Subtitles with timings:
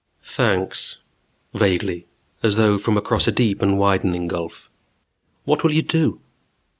[0.23, 0.97] "Thanks."
[1.53, 2.07] Vaguely,
[2.41, 4.67] as though from across a deep and widening gulf.
[5.45, 6.19] "What will you do?"